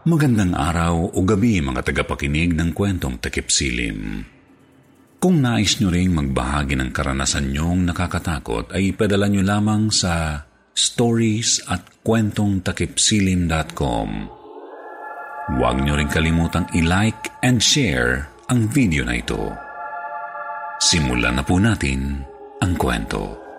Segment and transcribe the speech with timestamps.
[0.00, 4.24] Magandang araw o gabi mga tagapakinig ng kwentong takip silim.
[5.20, 10.40] Kung nais nyo ring magbahagi ng karanasan nyong nakakatakot ay ipadala nyo lamang sa
[10.72, 14.08] stories at kwentongtakipsilim.com
[15.52, 19.52] Huwag nyo rin kalimutang i-like and share ang video na ito.
[20.80, 22.24] Simulan na po natin
[22.64, 23.49] ang kwento.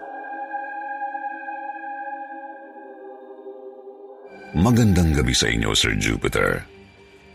[4.52, 6.68] Magandang gabi sa inyo, Sir Jupiter.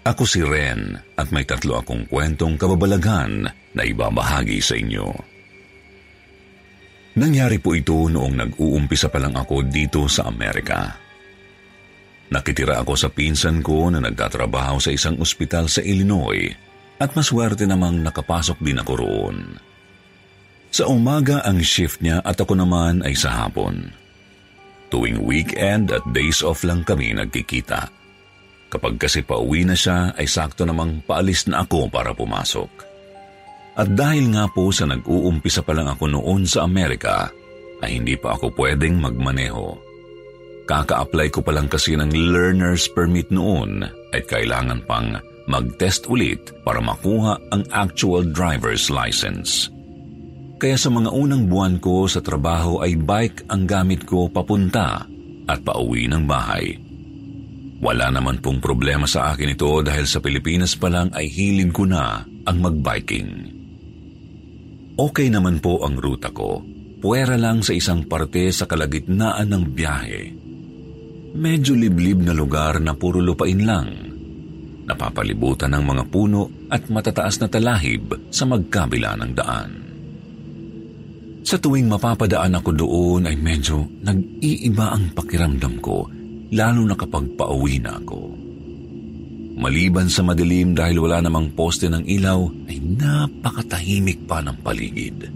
[0.05, 5.16] Ako si Ren at may tatlo akong kwentong kababalaghan na ibabahagi sa inyo.
[7.16, 10.93] Nangyari po ito noong nag-uumpisa pa lang ako dito sa Amerika.
[12.28, 16.53] Nakitira ako sa pinsan ko na nagtatrabaho sa isang ospital sa Illinois
[17.00, 19.56] at maswerte namang nakapasok din ako roon.
[20.69, 24.05] Sa umaga ang shift niya at ako naman ay sa hapon.
[24.89, 27.91] Tuwing weekend at days off lang kami nagkikita.
[28.67, 32.71] Kapag kasi pauwi na siya, ay sakto namang paalis na ako para pumasok.
[33.77, 37.29] At dahil nga po sa nag-uumpisa pa lang ako noon sa Amerika,
[37.85, 39.77] ay hindi pa ako pwedeng magmaneho.
[40.67, 45.15] Kaka-apply ko pa lang kasi ng learner's permit noon at kailangan pang
[45.47, 49.71] mag-test ulit para makuha ang actual driver's license.
[50.56, 55.05] Kaya sa mga unang buwan ko sa trabaho ay bike ang gamit ko papunta
[55.44, 56.81] at pauwi ng bahay.
[57.77, 61.84] Wala naman pong problema sa akin ito dahil sa Pilipinas pa lang ay hilig ko
[61.84, 63.53] na ang magbiking.
[64.97, 66.65] Okay naman po ang ruta ko.
[67.05, 70.25] Puwera lang sa isang parte sa kalagitnaan ng biyahe.
[71.37, 73.93] Medyo liblib na lugar na puro lupain lang.
[74.88, 79.86] Napapalibutan ng mga puno at matataas na talahib sa magkabila ng daan.
[81.47, 86.11] Sa tuwing mapapadaan ako doon ay medyo nag-iiba ang pakiramdam ko,
[86.51, 88.34] lalo na kapag pauwi na ako.
[89.62, 95.31] Maliban sa madilim dahil wala namang poste ng ilaw, ay napakatahimik pa ng paligid.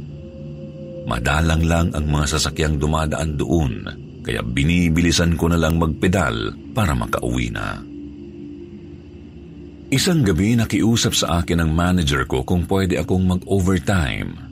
[1.07, 3.87] Madalang lang ang mga sasakyang dumadaan doon,
[4.27, 7.79] kaya binibilisan ko na lang magpedal para makauwi na.
[9.95, 14.50] Isang gabi nakiusap sa akin ang manager ko kung pwede akong mag-overtime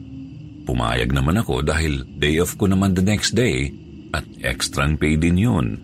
[0.69, 3.73] Pumayag naman ako dahil day off ko naman the next day
[4.13, 5.81] at extrang pay din yun.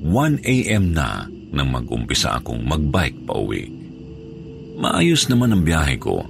[0.00, 0.96] 1 a.m.
[0.96, 3.68] na nang mag-umpisa akong magbike pa uwi.
[4.80, 6.24] Maayos naman ang biyahe ko.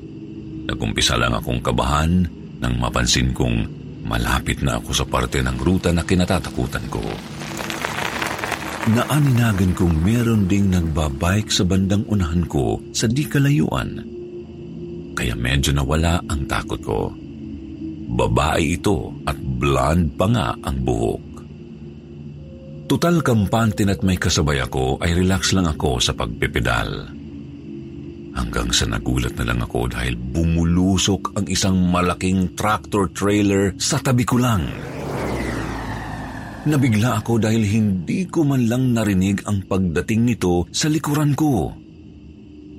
[0.67, 2.27] Nagumpisa lang akong kabahan
[2.59, 3.71] nang mapansin kong
[4.03, 7.07] malapit na ako sa parte ng ruta na kinatatakutan ko.
[8.91, 14.22] Naaninagan kong meron ding nagbabike sa bandang unahan ko sa di kalayuan
[15.13, 17.01] kaya medyo nawala ang takot ko.
[18.13, 21.25] Babae ito at blonde pa nga ang buhok.
[22.93, 27.09] Tutal kampantin at may kasabay ako ay relax lang ako sa pagpipedal.
[28.33, 34.25] Hanggang sa nagulat na lang ako dahil bumulusok ang isang malaking tractor trailer sa tabi
[34.29, 34.69] ko lang.
[36.63, 41.82] Nabigla ako dahil hindi ko man lang narinig ang pagdating nito sa likuran ko.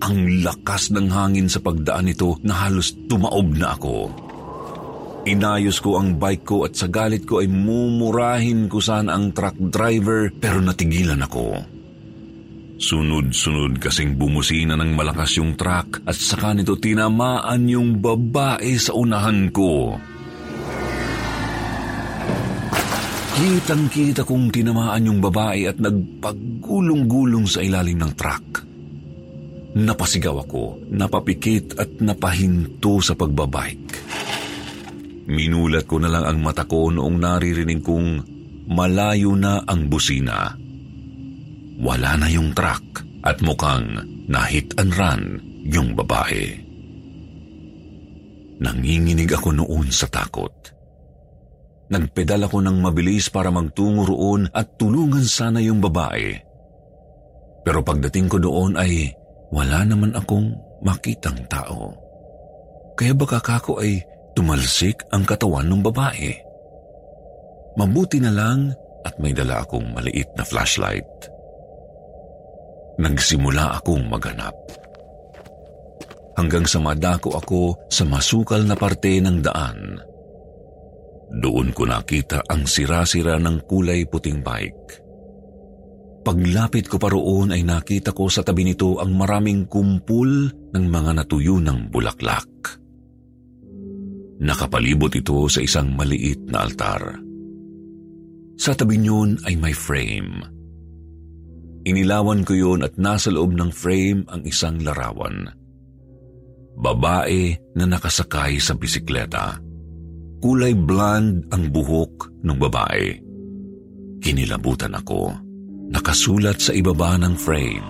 [0.03, 4.11] Ang lakas ng hangin sa pagdaan nito na halos tumaob na ako.
[5.23, 9.55] Inayos ko ang bike ko at sa galit ko ay mumurahin ko sana ang truck
[9.55, 11.63] driver pero natigilan ako.
[12.75, 19.55] Sunod-sunod kasing bumusina ng malakas yung truck at saka nito tinamaan yung babae sa unahan
[19.55, 19.95] ko.
[23.39, 28.72] Kitang-kita kong tinamaan yung babae at nagpagulong-gulong sa ilalim ng truck.
[29.73, 33.97] Napasigaw ako, napapikit at napahinto sa pagbabike.
[35.25, 38.09] Minulat ko na lang ang mata ko noong naririnig kong
[38.69, 40.53] malayo na ang busina.
[41.81, 43.97] Wala na yung truck at mukhang
[44.29, 45.23] nahit and run
[45.65, 46.53] yung babae.
[48.61, 50.53] Nanginginig ako noon sa takot.
[51.89, 56.37] Nagpedal ako ng mabilis para magtungo roon at tulungan sana yung babae.
[57.65, 59.22] Pero pagdating ko doon ay
[59.53, 61.93] wala naman akong makitang tao.
[62.97, 64.01] Kaya baka kako ay
[64.33, 66.33] Tumalsik ang katawan ng babae.
[67.77, 68.73] Mabuti na lang
[69.05, 71.05] at may dala akong maliit na flashlight.
[72.97, 74.57] Nagsimula akong maghanap.
[76.33, 77.61] Hanggang sa madako ako
[77.93, 80.01] sa masukal na parte ng daan.
[81.33, 85.02] Doon ko nakita ang sira-sira ng kulay puting bike.
[86.23, 91.11] Paglapit ko pa roon ay nakita ko sa tabi nito ang maraming kumpul ng mga
[91.19, 92.47] natuyo ng bulaklak.
[94.39, 97.19] Nakapalibot ito sa isang maliit na altar.
[98.55, 100.39] Sa tabi niyon ay may frame.
[101.83, 105.51] Inilawan ko yun at nasa loob ng frame ang isang larawan.
[106.79, 109.59] Babae na nakasakay sa bisikleta.
[110.39, 113.11] Kulay blonde ang buhok ng babae.
[114.23, 115.42] Kinilabutan ako.
[115.93, 117.85] Nakasulat sa ibaba ng frame.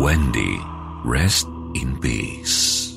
[0.00, 0.56] Wendy,
[1.04, 1.44] rest
[1.76, 2.96] in peace.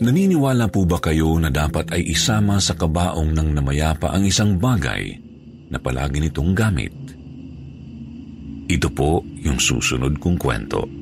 [0.00, 5.14] Naniniwala po ba kayo na dapat ay isama sa kabaong ng namayapa ang isang bagay
[5.68, 6.96] na palagi nitong gamit?
[8.72, 11.01] Ito po yung susunod kong kwento.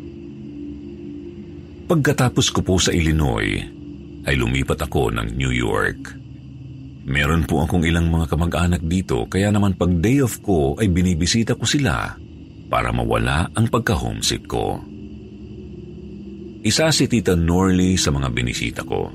[1.90, 3.66] Pagkatapos ko po sa Illinois,
[4.22, 6.14] ay lumipat ako ng New York.
[7.02, 11.58] Meron po akong ilang mga kamag-anak dito kaya naman pag day off ko ay binibisita
[11.58, 12.14] ko sila
[12.70, 14.78] para mawala ang pagka-homesick ko.
[16.62, 19.10] Isa si Tita Norley sa mga binisita ko.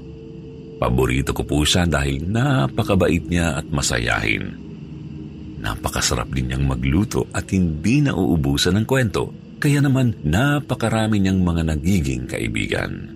[0.76, 4.52] Paborito ko po siya dahil napakabait niya at masayahin.
[5.64, 12.28] Napakasarap din niyang magluto at hindi nauubusan ng kwento, kaya naman napakarami niyang mga nagiging
[12.28, 13.16] kaibigan.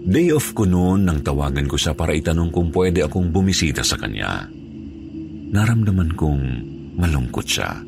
[0.00, 4.00] Day off ko noon nang tawagan ko siya para itanong kung pwede akong bumisita sa
[4.00, 4.48] kanya.
[5.50, 6.42] Naramdaman kong
[6.96, 7.84] malungkot siya.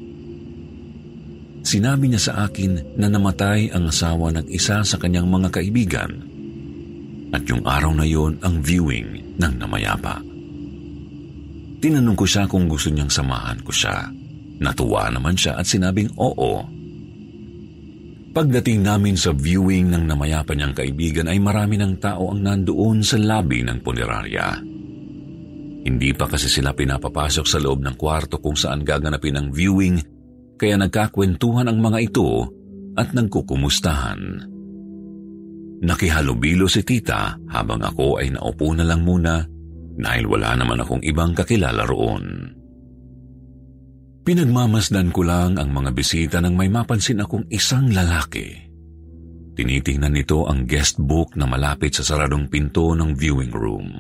[1.63, 6.11] Sinabi niya sa akin na namatay ang asawa ng isa sa kanyang mga kaibigan
[7.33, 10.21] at yung araw na yon ang viewing ng namayapa.
[11.83, 14.22] Tinanong ko siya kung gusto niyang samahan ko siya.
[14.61, 16.61] Natuwa naman siya at sinabing oo.
[18.33, 23.21] Pagdating namin sa viewing ng namayapa niyang kaibigan ay marami ng tao ang nandoon sa
[23.21, 24.57] lobby ng punerarya.
[25.83, 30.01] Hindi pa kasi sila pinapapasok sa loob ng kwarto kung saan gaganapin ang viewing
[30.57, 32.49] kaya nagkakwentuhan ang mga ito
[32.97, 34.49] at nagkukumustahan.
[35.83, 39.43] Nakihalubilo si tita habang ako ay naupo na lang muna
[39.99, 42.55] dahil wala naman akong ibang kakilala roon.
[44.22, 48.55] Pinagmamasdan ko lang ang mga bisita nang may mapansin akong isang lalaki.
[49.58, 53.91] Tinitingnan nito ang guest book na malapit sa saradong pinto ng viewing room.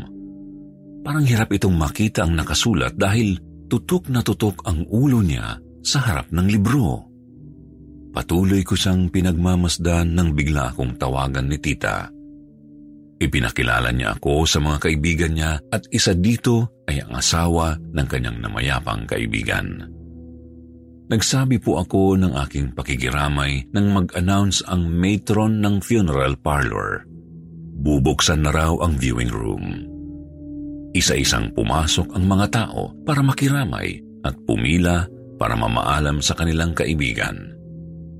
[1.02, 3.34] Parang hirap itong makita ang nakasulat dahil
[3.66, 7.02] tutok na tutok ang ulo niya sa harap ng libro.
[8.14, 12.06] Patuloy ko siyang pinagmamasdan nang bigla akong tawagan ni tita.
[13.18, 18.38] Ipinakilala niya ako sa mga kaibigan niya at isa dito ay ang asawa ng kanyang
[18.38, 19.90] namayapang kaibigan.
[21.12, 27.04] Nagsabi po ako ng aking pakikiramay nang mag-announce ang matron ng funeral parlor.
[27.84, 29.84] Bubuksan na raw ang viewing room.
[30.96, 35.04] Isa-isang pumasok ang mga tao para makiramay at pumila
[35.36, 37.60] para mamaalam sa kanilang kaibigan.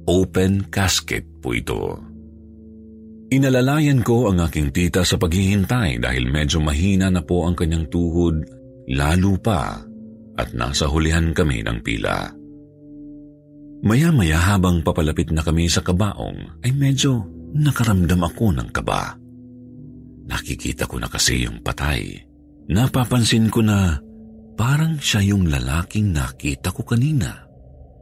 [0.05, 1.97] Open casket po ito.
[3.33, 8.45] Inalalayan ko ang aking tita sa paghihintay dahil medyo mahina na po ang kanyang tuhod,
[8.93, 9.81] lalo pa
[10.37, 12.42] at nasa hulihan kami ng pila.
[13.83, 19.19] Maya-maya habang papalapit na kami sa kabaong ay medyo nakaramdam ako ng kaba.
[20.31, 22.15] Nakikita ko na kasi yung patay.
[22.71, 23.99] Napapansin ko na
[24.53, 27.49] Parang siya yung lalaking nakita ko kanina.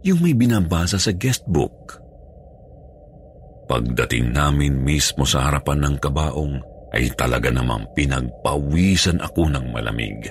[0.01, 2.01] yung may binabasa sa guest book.
[3.69, 6.57] Pagdating namin mismo sa harapan ng kabaong
[6.97, 10.25] ay talaga namang pinagpawisan ako ng malamig.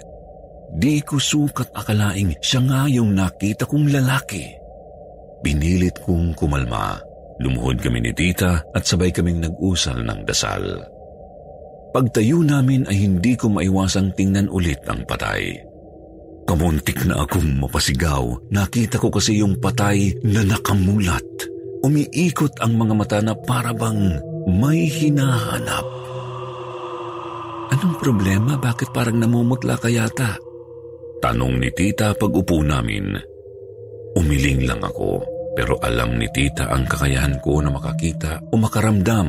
[0.73, 4.49] Di ko sukat akalaing siya nga yung nakita kong lalaki.
[5.39, 6.99] Binilit kong kumalma.
[7.39, 10.83] Lumuhod kami ni tita at sabay kaming nag-usal ng dasal.
[11.89, 15.55] Pagtayo namin ay hindi ko maiwasang tingnan ulit ang patay.
[16.45, 18.51] Kamuntik na akong mapasigaw.
[18.51, 21.25] Nakita ko kasi yung patay na nakamulat.
[21.85, 24.19] Umiikot ang mga mata na para bang
[24.49, 25.85] may hinahanap.
[27.69, 28.57] Anong problema?
[28.57, 30.35] Bakit parang namumutla ka yata?
[31.21, 33.13] Tanong ni tita pag upo namin.
[34.19, 35.23] Umiling lang ako
[35.55, 39.27] pero alam ni tita ang kakayahan ko na makakita o makaramdam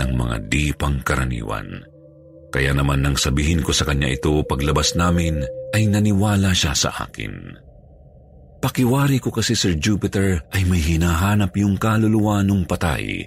[0.00, 1.68] ng mga di pangkaraniwan.
[2.50, 5.38] Kaya naman nang sabihin ko sa kanya ito paglabas namin
[5.76, 7.54] ay naniwala siya sa akin.
[8.60, 13.24] Pakiwari ko kasi Sir Jupiter ay may hinahanap yung kaluluwa nung patay.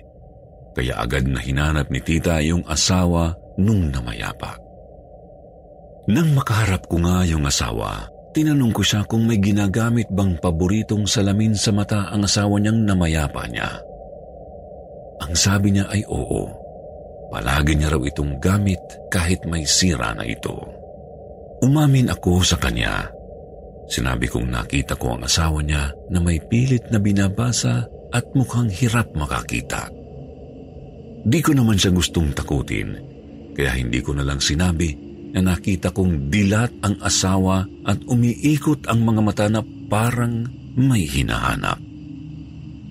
[0.77, 4.61] Kaya agad na hinanap ni tita yung asawa nung namayapa.
[6.05, 11.53] Nang makaharap ko nga yung asawa, tinanong ko siya kung may ginagamit bang paboritong salamin
[11.53, 13.69] sa mata ang asawa niyang namayapa niya.
[15.23, 16.49] Ang sabi niya ay oo.
[17.29, 18.81] Palagi niya raw itong gamit
[19.13, 20.53] kahit may sira na ito.
[21.63, 23.07] Umamin ako sa kanya
[23.93, 29.11] Sinabi kong nakita ko ang asawa niya na may pilit na binabasa at mukhang hirap
[29.13, 29.91] makakita.
[31.23, 32.97] Di ko naman siya gustong takutin,
[33.55, 39.01] kaya hindi ko na lang sinabi na nakita kong dilat ang asawa at umiikot ang
[39.01, 40.45] mga mata na parang
[40.77, 41.81] may hinahanap.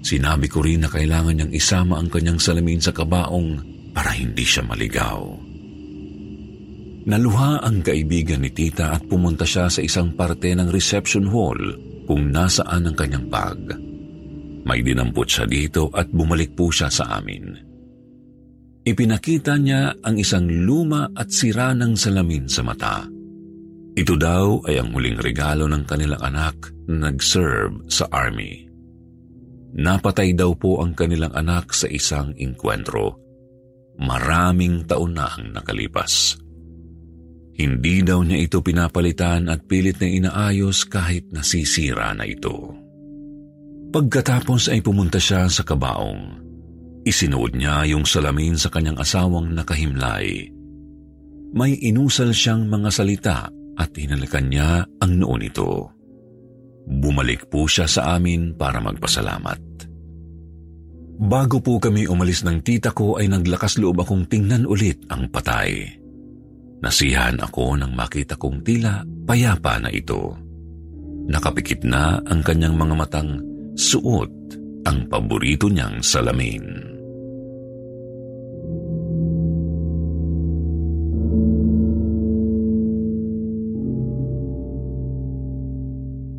[0.03, 3.63] Sinabi ko rin na kailangan niyang isama ang kanyang salamin sa kabaong
[3.95, 5.23] para hindi siya maligaw.
[7.03, 11.59] Naluha ang kaibigan ni tita at pumunta siya sa isang parte ng reception hall
[12.07, 13.59] kung nasaan ang kanyang bag.
[14.63, 17.72] May dinampot siya dito at bumalik po siya sa amin.
[18.83, 23.07] Ipinakita niya ang isang luma at sira ng salamin sa mata.
[23.95, 28.67] Ito daw ay ang huling regalo ng kanilang anak na nag-serve sa army.
[29.79, 33.23] Napatay daw po ang kanilang anak sa isang inkwentro.
[34.03, 36.35] Maraming taon na ang nakalipas.
[37.55, 42.75] Hindi daw niya ito pinapalitan at pilit na inaayos kahit nasisira na ito.
[43.93, 46.52] Pagkatapos ay pumunta siya sa kabaong.
[47.03, 50.47] Isinuod niya yung salamin sa kanyang asawang nakahimlay.
[51.53, 53.39] May inusal siyang mga salita
[53.77, 55.91] at hinalikan niya ang noon ito.
[56.87, 59.61] Bumalik po siya sa amin para magpasalamat.
[61.23, 65.87] Bago po kami umalis ng tita ko ay naglakas loob akong tingnan ulit ang patay.
[66.83, 70.35] Nasiyahan ako nang makita kong tila payapa na ito.
[71.31, 73.39] Nakapikit na ang kanyang mga matang
[73.79, 74.31] suot
[74.83, 76.92] ang paborito niyang salamin.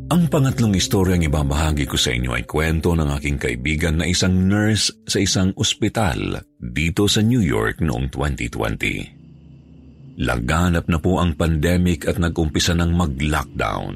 [0.04, 4.92] Ang pangatlong istoryang ibabahagi ko sa inyo ay kwento ng aking kaibigan na isang nurse
[5.08, 10.20] sa isang ospital dito sa New York noong 2020.
[10.20, 13.94] Laganap na po ang pandemic at nag-umpisa ng mag-lockdown.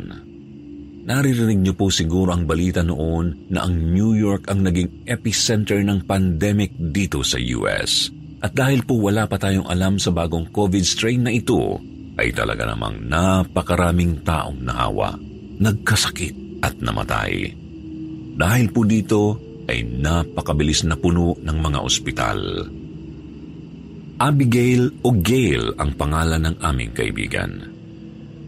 [1.04, 6.08] Naririnig niyo po siguro ang balita noon na ang New York ang naging epicenter ng
[6.08, 8.08] pandemic dito sa US.
[8.40, 11.76] At dahil po wala pa tayong alam sa bagong COVID strain na ito,
[12.16, 15.14] ay talaga namang napakaraming taong naawa,
[15.58, 17.52] nagkasakit at namatay.
[18.38, 19.38] Dahil po dito
[19.68, 22.38] ay napakabilis na puno ng mga ospital.
[24.18, 27.70] Abigail o Gail ang pangalan ng aming kaibigan.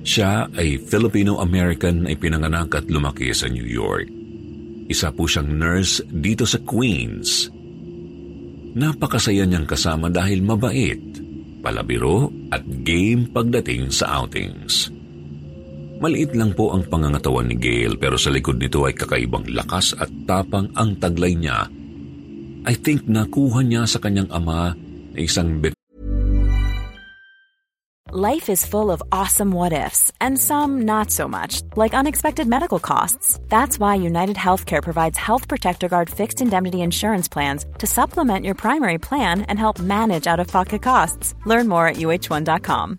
[0.00, 4.08] Siya ay Filipino-American na ipinanganak at lumaki sa New York.
[4.90, 7.46] Isa po siyang nurse dito sa Queens.
[8.74, 10.98] Napakasaya niyang kasama dahil mabait,
[11.62, 14.90] palabiro at game pagdating sa outings.
[16.00, 20.08] Maliit lang po ang pangangatawan ni Gail pero sa likod nito ay kakaibang lakas at
[20.24, 21.68] tapang ang taglay niya.
[22.64, 24.72] I think nakuha niya sa kanyang ama
[25.12, 25.76] isang bit.
[28.10, 32.80] Life is full of awesome what ifs, and some not so much, like unexpected medical
[32.80, 33.38] costs.
[33.46, 38.58] That's why United Healthcare provides Health Protector Guard fixed indemnity insurance plans to supplement your
[38.58, 41.38] primary plan and help manage out of pocket costs.
[41.46, 42.98] Learn more at uh1.com.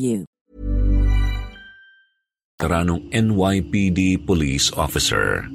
[0.00, 0.24] you.
[2.56, 5.48] Karanong NYPD police officer.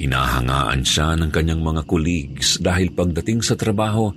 [0.00, 4.10] Hinahangaan siya ng kanyang mga colleagues dahil pagdating sa trabaho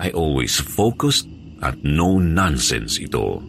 [0.00, 1.28] ay always focused
[1.64, 3.40] at no nonsense ito.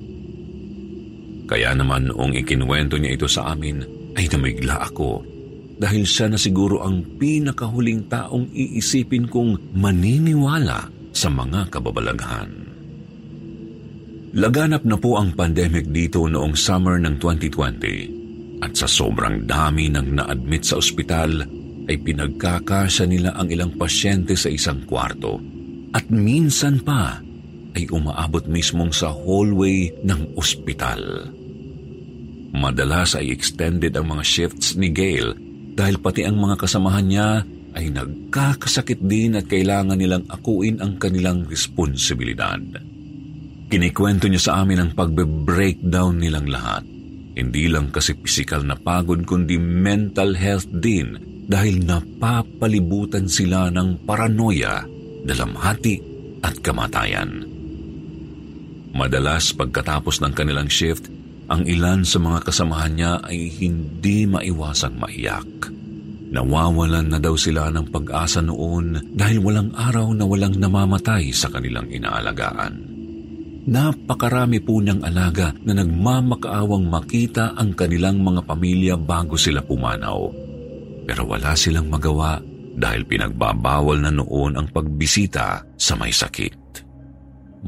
[1.50, 3.82] Kaya naman noong ikinwento niya ito sa amin
[4.14, 5.26] ay namigla ako
[5.82, 12.69] dahil siya na siguro ang pinakahuling taong iisipin kong maniniwala sa mga kababalaghan.
[14.30, 20.22] Laganap na po ang pandemic dito noong summer ng 2020 at sa sobrang dami ng
[20.22, 21.42] na-admit sa ospital
[21.90, 25.42] ay pinagkakasya nila ang ilang pasyente sa isang kwarto
[25.98, 27.18] at minsan pa
[27.74, 31.34] ay umaabot mismong sa hallway ng ospital.
[32.54, 35.34] Madalas ay extended ang mga shifts ni Gail
[35.74, 37.30] dahil pati ang mga kasamahan niya
[37.74, 42.62] ay nagkakasakit din at kailangan nilang akuin ang kanilang responsibilidad.
[43.70, 46.82] Kinikwento niya sa amin ang pagbe-breakdown nilang lahat.
[47.38, 51.14] Hindi lang kasi pisikal na pagod kundi mental health din
[51.46, 54.82] dahil napapalibutan sila ng paranoia,
[55.22, 55.96] dalamhati
[56.42, 57.46] at kamatayan.
[58.90, 61.06] Madalas pagkatapos ng kanilang shift,
[61.50, 65.70] ang ilan sa mga kasamahan niya ay hindi maiwasang maiyak.
[66.30, 71.90] Nawawalan na daw sila ng pag-asa noon dahil walang araw na walang namamatay sa kanilang
[71.90, 72.99] inaalagaan.
[73.70, 80.26] Napakarami po niyang alaga na nagmamakaawang makita ang kanilang mga pamilya bago sila pumanaw.
[81.06, 82.42] Pero wala silang magawa
[82.74, 86.82] dahil pinagbabawal na noon ang pagbisita sa may sakit.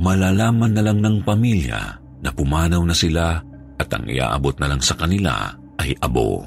[0.01, 3.37] Malalaman na lang ng pamilya na pumanaw na sila
[3.77, 6.41] at ang iaabot na lang sa kanila ay abo.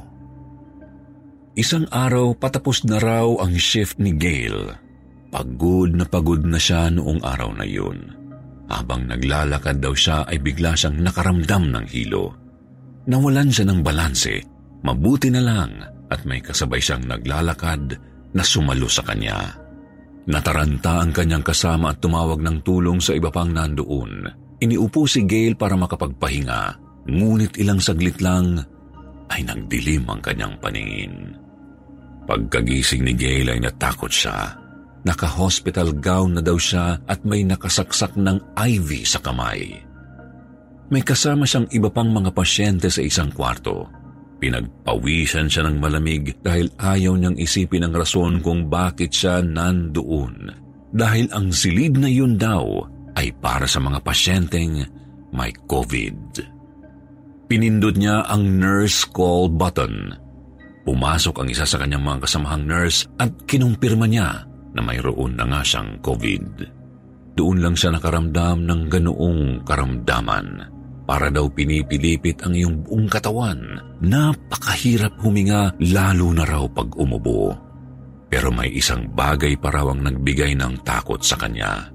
[1.54, 4.74] Isang araw patapos na raw ang shift ni Gail.
[5.30, 8.23] Pagod na pagod na siya noong araw na yun.
[8.64, 12.32] Habang naglalakad daw siya ay bigla siyang nakaramdam ng hilo.
[13.04, 14.40] Nawalan siya ng balanse,
[14.80, 15.72] mabuti na lang
[16.08, 18.00] at may kasabay siyang naglalakad
[18.32, 19.52] na sumalo sa kanya.
[20.24, 24.24] Nataranta ang kanyang kasama at tumawag ng tulong sa iba pang nandoon.
[24.64, 26.62] Iniupo si Gail para makapagpahinga,
[27.04, 28.56] ngunit ilang saglit lang
[29.28, 31.36] ay nagdilim ang kanyang paningin.
[32.24, 34.63] Pagkagising ni Gail ay natakot siya
[35.04, 39.84] Naka-hospital gown na daw siya at may nakasaksak ng IV sa kamay.
[40.88, 43.84] May kasama siyang iba pang mga pasyente sa isang kwarto.
[44.40, 50.52] Pinagpawisan siya ng malamig dahil ayaw niyang isipin ang rason kung bakit siya nandoon.
[50.92, 52.84] Dahil ang silid na yun daw
[53.16, 54.88] ay para sa mga pasyenteng
[55.36, 56.40] may COVID.
[57.44, 60.16] Pinindot niya ang nurse call button.
[60.84, 65.60] Pumasok ang isa sa kanyang mga kasamahang nurse at kinumpirma niya na mayroon na nga
[65.62, 66.46] siyang COVID.
[67.34, 70.46] Doon lang siya nakaramdam ng ganoong karamdaman.
[71.04, 73.60] Para daw pinipilipit ang iyong buong katawan.
[74.00, 77.52] Napakahirap huminga lalo na raw pag umubo.
[78.30, 81.92] Pero may isang bagay pa raw ang nagbigay ng takot sa kanya.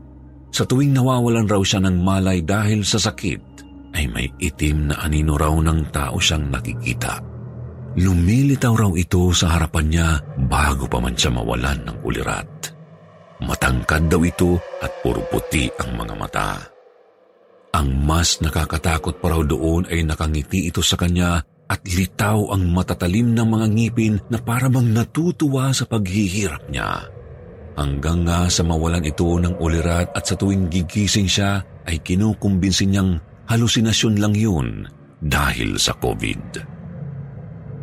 [0.53, 3.41] Sa tuwing nawawalan raw siya ng malay dahil sa sakit,
[3.97, 7.17] ay may itim na anino raw ng tao siyang nakikita.
[7.97, 10.09] Lumilitaw raw ito sa harapan niya
[10.45, 12.49] bago pa man siya mawalan ng ulirat.
[13.39, 16.60] Matangkad daw ito at puro puti ang mga mata.
[17.71, 23.32] Ang mas nakakatakot pa raw doon ay nakangiti ito sa kanya at litaw ang matatalim
[23.38, 27.08] ng mga ngipin na parabang natutuwa sa paghihirap niya.
[27.78, 33.12] Hanggang nga sa mawalan ito ng ulirat at sa tuwing gigising siya ay kinukumbinsin niyang
[33.47, 34.84] halusinasyon lang yun
[35.23, 36.78] dahil sa COVID.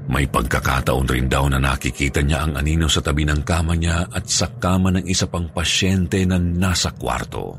[0.07, 4.31] May pagkakataon rin daw na nakikita niya ang anino sa tabi ng kama niya at
[4.31, 7.59] sa kama ng isa pang pasyente na nasa kwarto.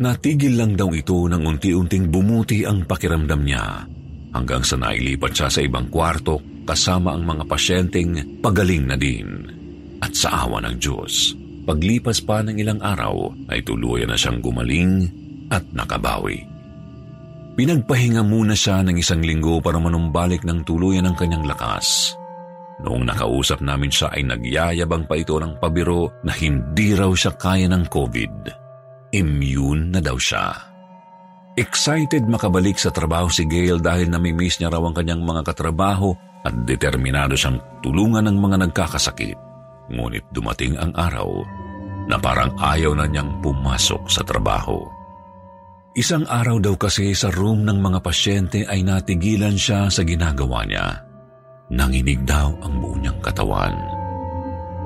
[0.00, 3.84] Natigil lang daw ito nang unti-unting bumuti ang pakiramdam niya
[4.30, 9.28] hanggang sa nailipat siya sa ibang kwarto kasama ang mga pasyenteng pagaling na din.
[10.00, 11.34] At sa awa ng Diyos,
[11.66, 15.04] paglipas pa ng ilang araw ay tuluyan na siyang gumaling
[15.50, 16.49] at nakabawi.
[17.60, 22.16] Pinagpahinga muna siya ng isang linggo para manumbalik ng tuluyan ang kanyang lakas.
[22.80, 27.68] Noong nakausap namin siya ay nagyayabang pa ito ng pabiro na hindi raw siya kaya
[27.68, 28.34] ng COVID.
[29.12, 30.56] Immune na daw siya.
[31.52, 36.64] Excited makabalik sa trabaho si Gail dahil namimiss niya raw ang kanyang mga katrabaho at
[36.64, 39.36] determinado siyang tulungan ng mga nagkakasakit.
[39.92, 41.28] Ngunit dumating ang araw
[42.08, 44.99] na parang ayaw na niyang pumasok sa trabaho.
[45.90, 51.02] Isang araw daw kasi sa room ng mga pasyente ay natigilan siya sa ginagawa niya.
[51.74, 53.74] Nanginig daw ang buo niyang katawan.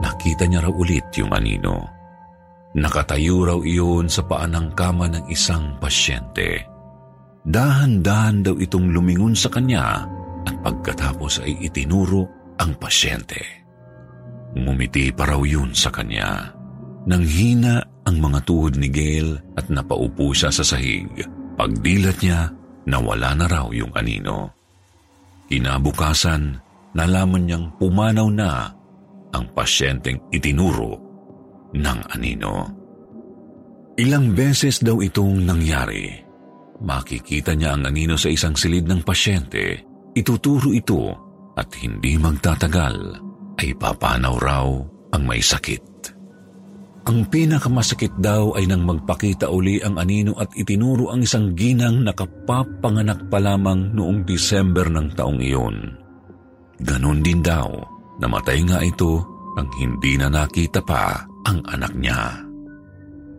[0.00, 1.84] Nakita niya raw ulit yung anino.
[2.72, 6.64] Nakatayo raw iyon sa paan ng kama ng isang pasyente.
[7.44, 10.08] Dahan-dahan daw itong lumingon sa kanya
[10.48, 12.24] at pagkatapos ay itinuro
[12.56, 13.44] ang pasyente.
[14.56, 16.53] Ngumiti pa raw yun sa kanya.
[17.04, 21.08] Nang hina ang mga tuhod ni Gail at napaupo siya sa sahig.
[21.56, 22.48] Pagdilat niya,
[22.88, 24.52] nawala na raw yung anino.
[25.48, 26.56] Kinabukasan,
[26.96, 28.72] nalaman niyang pumanaw na
[29.34, 30.96] ang pasyenteng itinuro
[31.76, 32.54] ng anino.
[33.94, 36.10] Ilang beses daw itong nangyari.
[36.82, 39.78] Makikita niya ang anino sa isang silid ng pasyente,
[40.16, 41.14] ituturo ito
[41.54, 42.96] at hindi magtatagal
[43.62, 44.66] ay papanaw raw
[45.14, 45.93] ang may sakit.
[47.04, 52.16] Ang pinakamasakit daw ay nang magpakita uli ang anino at itinuro ang isang ginang na
[52.16, 56.00] kapapanganak pa lamang noong December ng taong iyon.
[56.80, 57.68] Ganon din daw,
[58.24, 59.20] namatay nga ito
[59.52, 62.40] nang hindi na nakita pa ang anak niya.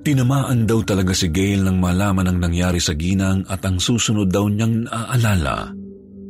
[0.05, 4.45] Tinamaan daw talaga si Gail nang malaman ang nangyari sa ginang at ang susunod daw
[4.45, 5.73] niyang naaalala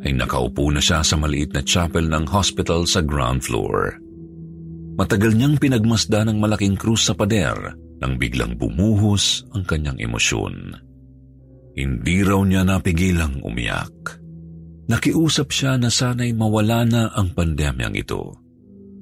[0.07, 4.04] ay nakaupo na siya sa maliit na chapel ng hospital sa ground floor.
[4.95, 10.71] Matagal niyang pinagmasda ng malaking krus sa pader nang biglang bumuhos ang kanyang emosyon.
[11.75, 13.91] Hindi raw niya napigilang umiyak.
[14.87, 18.39] Nakiusap siya na sana'y mawala na ang pandemyang ito.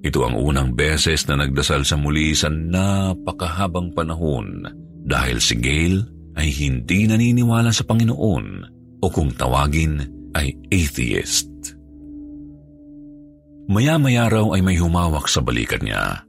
[0.01, 4.65] Ito ang unang beses na nagdasal sa muli sa napakahabang panahon
[5.05, 6.01] dahil si Gail
[6.33, 8.45] ay hindi naniniwala sa Panginoon
[8.99, 10.01] o kung tawagin
[10.33, 11.52] ay atheist.
[13.67, 16.27] Maya-maya raw ay may humawak sa balikat niya.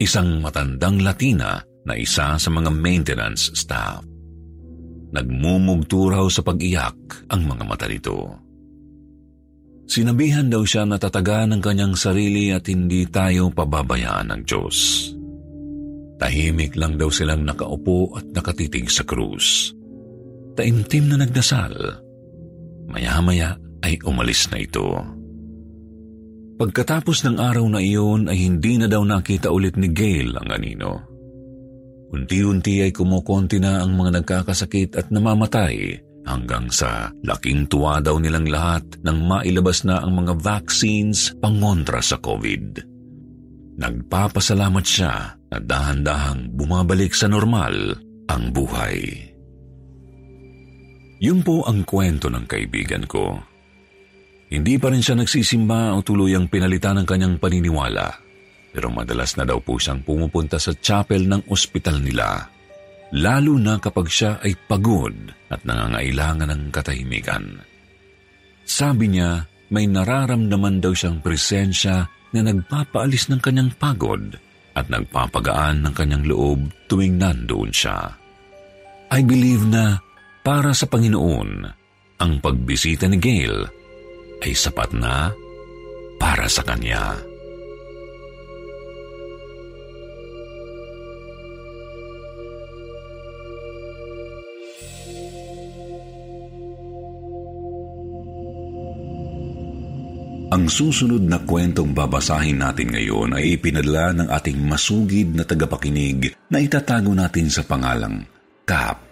[0.00, 4.00] Isang matandang Latina na isa sa mga maintenance staff.
[5.14, 6.96] Nagmumugto raw sa pag-iyak
[7.30, 8.44] ang mga mata nito.
[9.84, 14.76] Sinabihan daw siya na tataga ng kanyang sarili at hindi tayo pababayaan ng Diyos.
[16.16, 19.76] Tahimik lang daw silang nakaupo at nakatitig sa krus.
[20.56, 22.00] Taimtim na nagdasal.
[22.88, 25.04] Maya-maya ay umalis na ito.
[26.54, 31.02] Pagkatapos ng araw na iyon ay hindi na daw nakita ulit ni Gail ang anino.
[32.14, 38.46] Unti-unti ay kumukonti na ang mga nagkakasakit at namamatay hanggang sa laking tuwa daw nilang
[38.46, 42.86] lahat nang mailabas na ang mga vaccines pangontra sa COVID.
[43.74, 47.98] Nagpapasalamat siya na dahan-dahang bumabalik sa normal
[48.30, 49.02] ang buhay.
[51.18, 53.42] Yun po ang kwento ng kaibigan ko.
[54.54, 58.06] Hindi pa rin siya nagsisimba o tuluyang pinalitan ng kanyang paniniwala.
[58.70, 62.46] Pero madalas na daw po siyang pumupunta sa chapel ng ospital nila.
[63.18, 65.14] Lalo na kapag siya ay pagod
[65.50, 67.42] at nangangailangan ng katahimikan.
[68.62, 69.42] Sabi niya,
[69.74, 74.38] may nararamdaman daw siyang presensya na nagpapaalis ng kanyang pagod
[74.78, 78.06] at nagpapagaan ng kanyang loob tuwing nandoon siya.
[79.10, 79.98] I believe na
[80.46, 81.50] para sa Panginoon,
[82.22, 83.83] ang pagbisita ni Gail
[84.44, 85.32] ay sapat na
[86.20, 87.16] para sa kanya.
[100.54, 106.62] Ang susunod na kwentong babasahin natin ngayon ay ipinadala ng ating masugid na tagapakinig na
[106.62, 108.22] itatago natin sa pangalang
[108.62, 109.02] Kap.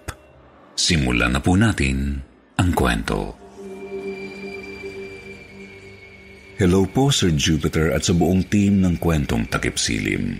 [0.78, 2.22] Simulan na po natin
[2.54, 3.41] ang kwento.
[6.62, 10.38] Hello po Sir Jupiter at sa buong team ng kwentong takip silim.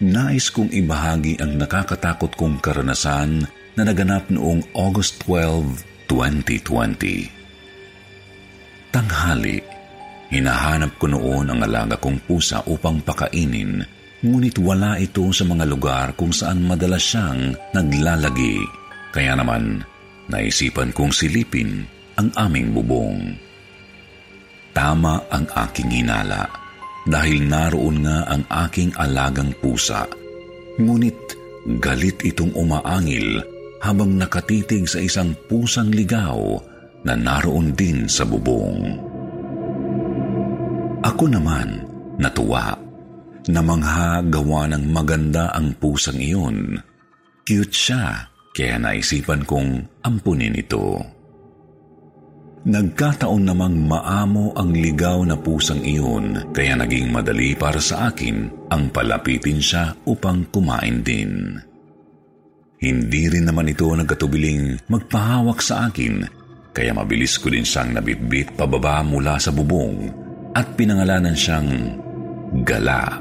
[0.00, 3.44] Nais kong ibahagi ang nakakatakot kong karanasan
[3.76, 7.28] na naganap noong August 12, 2020.
[8.96, 9.60] Tanghali,
[10.32, 13.84] hinahanap ko noon ang alaga kong pusa upang pakainin
[14.24, 18.56] ngunit wala ito sa mga lugar kung saan madalas siyang naglalagi.
[19.12, 19.84] Kaya naman,
[20.32, 21.84] naisipan kong silipin
[22.16, 23.43] ang aming bubong.
[24.74, 26.50] Tama ang aking hinala
[27.06, 30.04] dahil naroon nga ang aking alagang pusa.
[30.76, 31.16] Ngunit
[31.78, 33.38] galit itong umaangil
[33.80, 36.58] habang nakatitig sa isang pusang ligaw
[37.06, 38.98] na naroon din sa bubong.
[41.04, 41.84] Ako naman
[42.18, 42.84] natuwa
[43.44, 46.80] Namangha gawa ng maganda ang pusang iyon.
[47.44, 50.96] Cute siya, kaya naisipan kong ampunin ito.
[52.64, 58.88] Nagkataon namang maamo ang ligaw na pusang iyon, kaya naging madali para sa akin ang
[58.88, 61.60] palapitin siya upang kumain din.
[62.80, 66.24] Hindi rin naman ito nagkatubiling magpahawak sa akin,
[66.72, 70.08] kaya mabilis ko din siyang nabitbit pababa mula sa bubong
[70.56, 71.68] at pinangalanan siyang
[72.64, 73.20] Gala.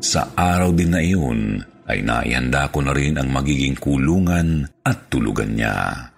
[0.00, 5.52] Sa araw din na iyon ay naihanda ko na rin ang magiging kulungan at tulugan
[5.52, 6.15] niya.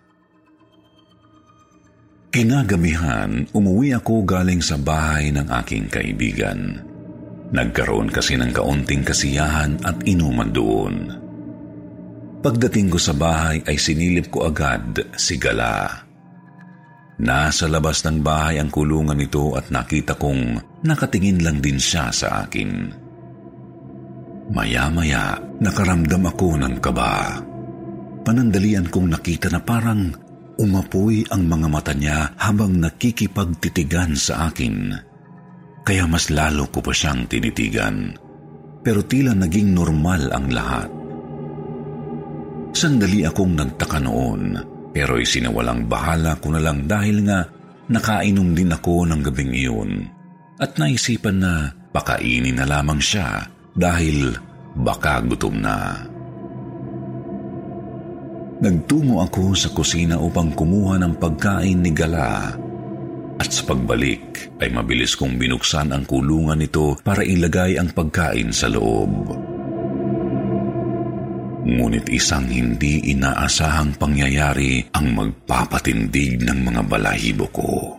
[2.38, 6.86] Kinagabihan, umuwi ako galing sa bahay ng aking kaibigan.
[7.50, 11.18] Nagkaroon kasi ng kaunting kasiyahan at inuman doon.
[12.38, 16.06] Pagdating ko sa bahay ay sinilip ko agad si Gala.
[17.18, 22.46] Nasa labas ng bahay ang kulungan nito at nakita kong nakatingin lang din siya sa
[22.46, 22.70] akin.
[24.54, 27.42] Maya-maya, nakaramdam ako ng kaba.
[28.22, 30.27] Panandalian kong nakita na parang
[30.58, 34.90] umapoy ang mga mata niya habang nakikipagtitigan sa akin.
[35.86, 38.12] Kaya mas lalo ko pa siyang tinitigan.
[38.82, 40.90] Pero tila naging normal ang lahat.
[42.74, 44.54] Sandali akong nagtaka noon,
[44.92, 47.48] pero isinawalang bahala ko na lang dahil nga
[47.88, 49.90] nakainom din ako ng gabing iyon.
[50.58, 54.34] At naisipan na pakainin na lamang siya dahil
[54.74, 56.06] baka gutom na.
[58.58, 62.50] Nagtungo ako sa kusina upang kumuha ng pagkain ni Gala
[63.38, 68.66] at sa pagbalik ay mabilis kong binuksan ang kulungan nito para ilagay ang pagkain sa
[68.66, 69.30] loob.
[71.70, 77.94] Ngunit isang hindi inaasahang pangyayari ang magpapatindig ng mga balahibo ko.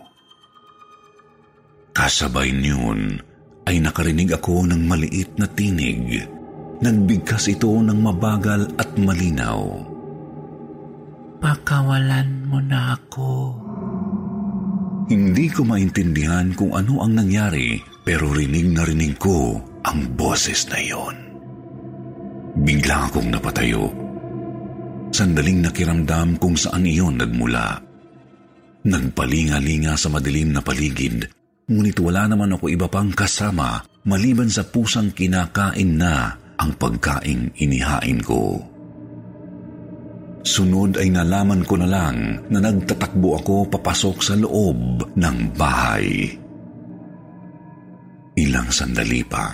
[1.96, 3.16] Kasabay niyon
[3.64, 6.20] ay nakarinig ako ng maliit na tinig.
[6.84, 9.89] Nagbigkas ito ng mabagal at malinaw.
[11.40, 13.32] Pakawalan mo na ako.
[15.10, 20.78] Hindi ko maintindihan kung ano ang nangyari pero rinig na rinig ko ang boses na
[20.78, 21.16] iyon.
[22.60, 23.88] Bigla akong napatayo.
[25.10, 27.82] Sandaling nakiramdam kung saan iyon nagmula.
[28.86, 31.26] Nagpalinga-linga sa madilim na paligid
[31.70, 38.20] ngunit wala naman ako iba pang kasama maliban sa pusang kinakain na ang pagkaing inihain
[38.20, 38.69] ko.
[40.40, 46.32] Sunod ay nalaman ko na lang na nagtatakbo ako papasok sa loob ng bahay.
[48.40, 49.52] Ilang sandali pa,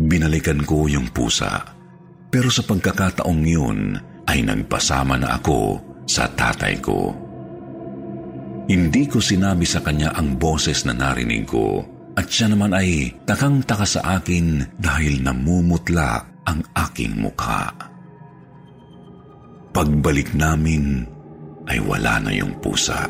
[0.00, 1.60] binalikan ko yung pusa.
[2.32, 7.12] Pero sa pagkakataong yun ay nagpasama na ako sa tatay ko.
[8.70, 11.82] Hindi ko sinabi sa kanya ang boses na narinig ko
[12.14, 17.89] at siya naman ay takang-taka sa akin dahil namumutla ang aking mukha.
[19.70, 21.06] Pagbalik namin
[21.70, 23.06] ay wala na yung pusa.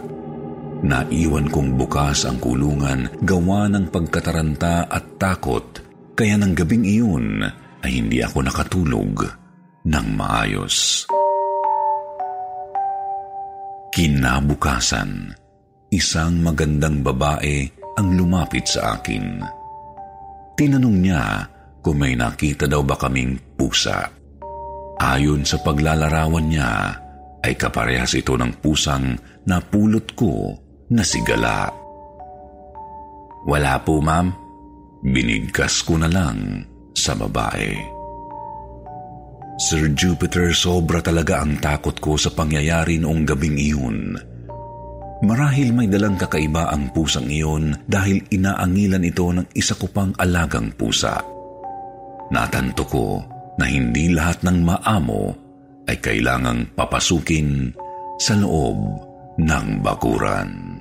[0.80, 5.64] Naiwan kong bukas ang kulungan gawa ng pagkataranta at takot
[6.16, 7.44] kaya ng gabing iyon
[7.80, 9.24] ay hindi ako nakatulog
[9.88, 11.08] ng maayos.
[13.90, 15.32] Kinabukasan,
[15.92, 17.64] isang magandang babae
[17.96, 19.40] ang lumapit sa akin.
[20.60, 21.24] Tinanong niya
[21.80, 24.19] kung may nakita daw ba kaming pusa.
[25.00, 26.92] Ayon sa paglalarawan niya,
[27.40, 29.16] ay kaparehas ito ng pusang
[29.48, 30.52] napulot ko
[30.92, 31.72] na sigala.
[33.48, 34.28] Wala po, ma'am.
[35.00, 37.72] Binigkas ko na lang sa babae.
[39.56, 43.98] Sir Jupiter, sobra talaga ang takot ko sa pangyayari noong gabing iyon.
[45.24, 50.72] Marahil may dalang kakaiba ang pusang iyon dahil inaangilan ito ng isa ko pang alagang
[50.76, 51.20] pusa.
[52.32, 53.04] Natanto ko
[53.60, 55.36] na hindi lahat ng maamo
[55.84, 57.76] ay kailangang papasukin
[58.16, 58.80] sa loob
[59.36, 60.80] ng bakuran.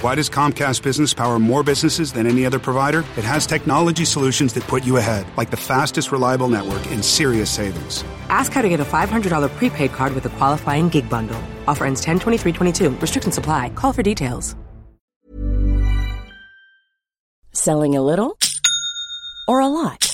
[0.00, 3.04] Why does Comcast Business power more businesses than any other provider?
[3.16, 7.48] It has technology solutions that put you ahead, like the fastest reliable network and serious
[7.48, 8.04] savings.
[8.28, 11.40] Ask how to get a $500 prepaid card with a qualifying gig bundle.
[11.68, 13.00] Offer ends 10-23-22.
[13.00, 13.70] Restrictions apply.
[13.76, 14.56] Call for details.
[17.52, 18.36] Selling a little
[19.46, 20.13] or a lot?